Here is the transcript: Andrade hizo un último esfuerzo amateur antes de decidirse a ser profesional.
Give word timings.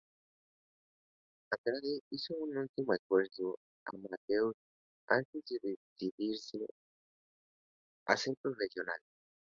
Andrade 1.53 1.99
hizo 2.09 2.33
un 2.37 2.57
último 2.57 2.91
esfuerzo 2.95 3.59
amateur 3.85 4.51
antes 5.07 5.41
de 5.47 5.75
decidirse 5.93 6.65
a 8.07 8.17
ser 8.17 8.35
profesional. 8.41 8.99